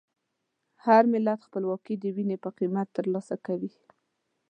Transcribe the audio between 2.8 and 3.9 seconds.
ترلاسه کوي.